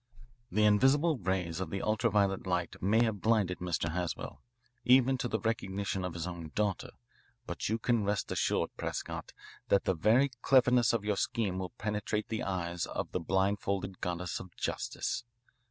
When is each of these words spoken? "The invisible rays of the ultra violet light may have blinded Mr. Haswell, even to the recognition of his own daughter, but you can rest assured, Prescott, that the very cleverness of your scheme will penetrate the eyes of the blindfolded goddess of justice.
"The 0.51 0.63
invisible 0.65 1.19
rays 1.19 1.59
of 1.59 1.69
the 1.69 1.83
ultra 1.83 2.09
violet 2.09 2.47
light 2.47 2.75
may 2.81 3.03
have 3.03 3.21
blinded 3.21 3.59
Mr. 3.59 3.91
Haswell, 3.91 4.41
even 4.83 5.15
to 5.19 5.27
the 5.27 5.39
recognition 5.39 6.03
of 6.03 6.15
his 6.15 6.25
own 6.25 6.51
daughter, 6.55 6.89
but 7.45 7.69
you 7.69 7.77
can 7.77 8.03
rest 8.03 8.31
assured, 8.31 8.71
Prescott, 8.77 9.31
that 9.67 9.85
the 9.85 9.93
very 9.93 10.29
cleverness 10.41 10.91
of 10.91 11.05
your 11.05 11.17
scheme 11.17 11.59
will 11.59 11.69
penetrate 11.69 12.29
the 12.29 12.41
eyes 12.41 12.87
of 12.87 13.11
the 13.11 13.19
blindfolded 13.19 14.01
goddess 14.01 14.39
of 14.39 14.55
justice. 14.57 15.23